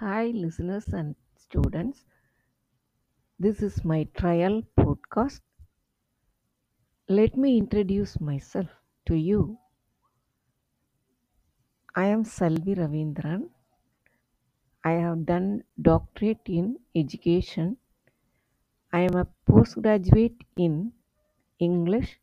[0.00, 2.04] Hi, listeners and students.
[3.38, 5.40] This is my trial podcast.
[7.08, 8.66] Let me introduce myself
[9.06, 9.56] to you.
[11.94, 13.50] I am Selvi Ravindran.
[14.82, 17.76] I have done doctorate in education.
[18.92, 20.92] I am a postgraduate in
[21.60, 22.18] English,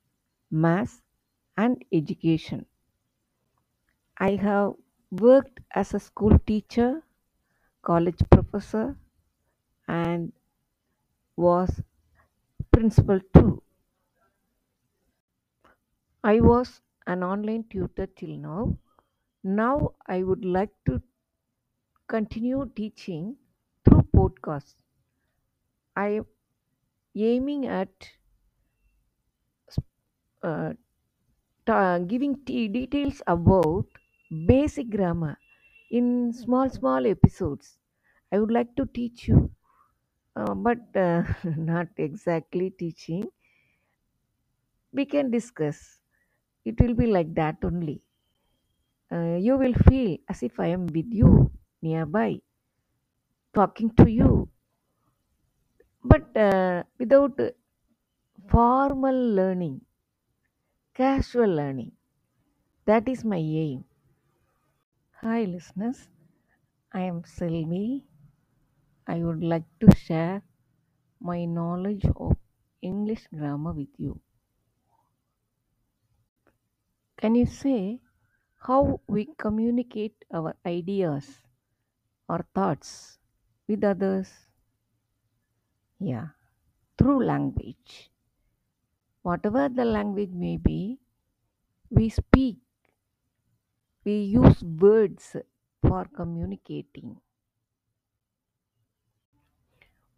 [0.51, 1.01] Maths,
[1.55, 2.65] and Education.
[4.17, 4.73] I have
[5.09, 7.03] worked as a school teacher,
[7.82, 8.98] college professor,
[9.88, 10.34] and
[11.35, 11.81] was
[12.71, 13.63] principal too.
[16.23, 18.80] I was an online tutor till now.
[19.44, 21.02] Now I would like to
[22.07, 23.38] continue teaching
[23.84, 24.76] through podcasts.
[25.95, 26.26] I am
[27.16, 28.12] aiming at
[30.43, 30.73] uh,
[31.66, 33.88] ta- giving t- details about
[34.48, 35.38] basic grammar
[35.91, 37.77] in small small episodes.
[38.32, 39.52] I would like to teach you,
[40.36, 41.24] uh, but uh,
[41.57, 43.29] not exactly teaching.
[44.93, 45.99] We can discuss.
[46.65, 48.04] It will be like that only.
[49.12, 51.52] Uh, you will feel as if I am with you
[51.84, 52.41] nearby,
[53.54, 54.49] talking to you,
[56.04, 57.40] but uh, without
[58.48, 59.82] formal learning,
[60.93, 61.91] casual learning.
[62.85, 63.85] That is my aim.
[65.24, 66.09] Hi, listeners.
[66.91, 68.03] I am Selvi.
[69.06, 70.41] I would like to share
[71.19, 72.38] my knowledge of
[72.81, 74.19] English grammar with you.
[77.16, 78.02] Can you say
[78.59, 81.40] how we communicate our ideas
[82.28, 83.19] or thoughts
[83.68, 84.50] with others?
[86.00, 86.30] Yeah,
[86.97, 88.12] through language.
[89.24, 91.00] Whatever the language may be,
[91.90, 92.59] we speak,
[94.06, 95.35] we use words
[95.81, 97.19] for communicating.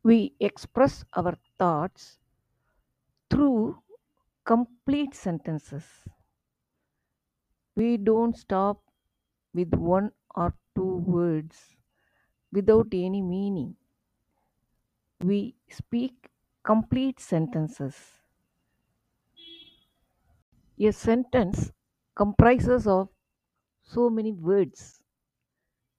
[0.03, 2.19] We express our thoughts
[3.29, 3.81] through
[4.45, 6.05] complete sentences.
[7.75, 8.81] We don't stop
[9.53, 11.75] with one or two words
[12.51, 13.77] without any meaning.
[15.21, 16.29] We speak
[16.61, 18.21] complete sentences.
[20.77, 21.71] A sentence
[22.13, 23.09] comprises of
[23.83, 25.01] so many words.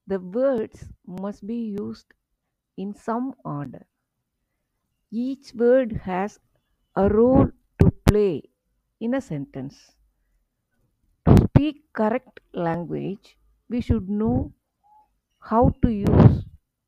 [0.06, 2.12] The words must be used
[2.76, 3.86] in some order.
[5.10, 6.38] Each word has
[6.96, 7.50] a role
[7.80, 8.50] to play
[9.00, 9.94] in a sentence.
[11.26, 13.36] To speak correct language,
[13.68, 14.52] we should know
[15.40, 16.44] how to use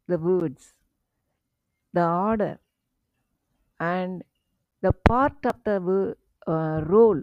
[0.09, 0.75] the words,
[1.93, 2.59] the order,
[3.81, 4.25] and
[4.83, 7.23] the part of the uh, role,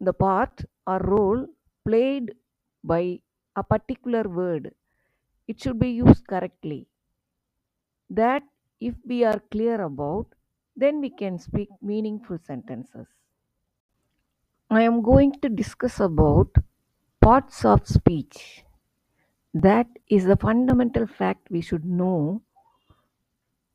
[0.00, 1.46] the part or role
[1.88, 2.34] played
[2.84, 3.20] by
[3.56, 4.72] a particular word.
[5.46, 6.86] It should be used correctly.
[8.10, 8.42] That,
[8.80, 10.26] if we are clear about,
[10.76, 13.06] then we can speak meaningful sentences.
[14.70, 16.50] I am going to discuss about
[17.20, 18.64] parts of speech.
[19.54, 22.42] That is the fundamental fact we should know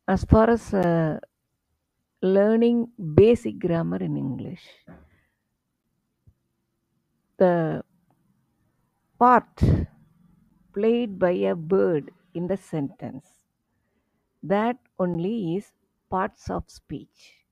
[0.06, 1.18] as far as uh,
[2.22, 4.62] learning basic grammar in English.
[7.38, 7.82] The
[9.18, 9.62] part
[10.74, 13.26] played by a bird in the sentence
[14.42, 15.72] that only is
[16.10, 17.44] parts of speech.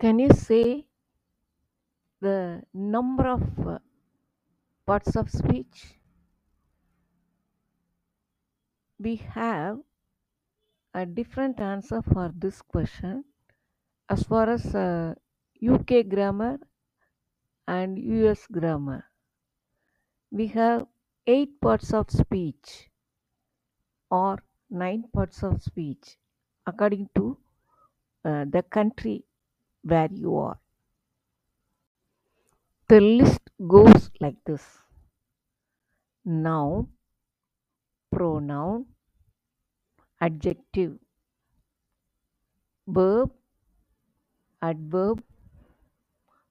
[0.00, 0.86] Can you say
[2.20, 3.78] the number of uh,
[4.86, 5.98] parts of speech?
[8.98, 9.78] We have
[10.94, 13.24] a different answer for this question
[14.10, 15.14] as far as uh,
[15.66, 16.58] UK grammar
[17.66, 19.04] and US grammar.
[20.34, 20.88] We have
[21.28, 22.90] eight parts of speech
[24.10, 26.16] or nine parts of speech
[26.66, 27.38] according to
[28.24, 29.22] uh, the country
[29.84, 30.58] where you are.
[32.88, 34.64] The list goes like this
[36.24, 36.88] noun,
[38.10, 38.86] pronoun,
[40.20, 40.98] adjective,
[42.88, 43.30] verb,
[44.60, 45.22] adverb,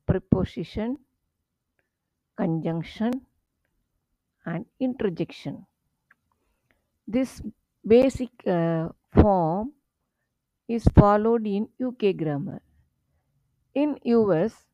[0.07, 0.99] preposition,
[2.37, 3.25] conjunction,
[4.45, 5.65] and interjection.
[7.07, 7.41] This
[7.85, 9.73] basic uh, form
[10.67, 12.61] is followed in UK grammar.
[13.73, 14.65] In US,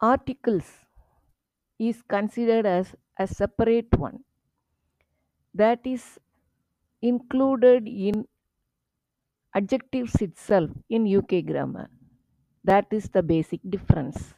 [0.00, 0.86] articles
[1.78, 4.24] is considered as a separate one
[5.54, 6.18] that is
[7.02, 8.26] included in
[9.54, 11.88] adjectives itself in UK grammar.
[12.64, 14.34] That is the basic difference.